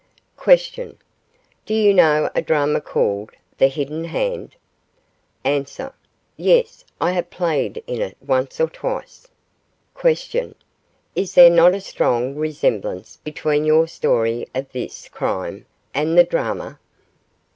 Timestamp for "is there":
11.13-11.51